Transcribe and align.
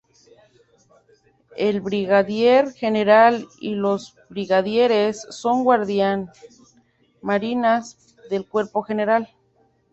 El 1.57 1.79
brigadier 1.79 2.71
general 2.73 3.47
y 3.59 3.75
los 3.75 4.15
brigadieres 4.29 5.21
son 5.29 5.63
guardiamarinas 5.63 8.15
de 8.31 8.43
cuerpo 8.43 8.81
general. 8.81 9.29